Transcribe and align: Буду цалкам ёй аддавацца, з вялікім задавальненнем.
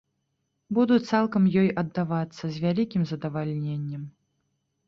Буду 0.77 0.95
цалкам 1.09 1.43
ёй 1.63 1.69
аддавацца, 1.81 2.41
з 2.47 2.55
вялікім 2.65 3.07
задавальненнем. 3.11 4.03